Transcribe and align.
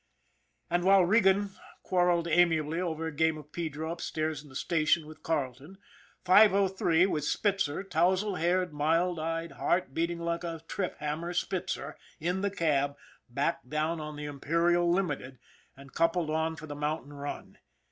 And 0.71 0.83
while 0.83 1.05
Regan 1.05 1.51
quarreled 1.83 2.27
amiably 2.27 2.81
over 2.81 3.05
a 3.05 3.11
game 3.11 3.37
of 3.37 3.51
pedro 3.51 3.91
upstairs 3.91 4.41
in 4.41 4.49
the 4.49 4.55
station 4.55 5.05
with 5.05 5.21
Carleton, 5.21 5.77
503, 6.25 7.05
with 7.05 7.23
Spitzer, 7.23 7.83
touzled 7.83 8.39
haired, 8.39 8.73
mild 8.73 9.19
eyed, 9.19 9.51
heart 9.51 9.93
beating 9.93 10.17
like 10.17 10.43
a 10.43 10.63
trip 10.67 10.97
hammer 10.97 11.33
Spitzer, 11.35 11.95
in 12.19 12.41
the 12.41 12.49
cab, 12.49 12.97
backed 13.29 13.69
down 13.69 13.99
on 14.01 14.15
the 14.15 14.25
Imperial 14.25 14.89
Limited 14.91 15.37
and 15.77 15.93
coupled 15.93 16.31
on 16.31 16.55
for 16.55 16.65
the 16.65 16.73
moun 16.75 17.01
tain 17.03 17.13
run. 17.13 17.57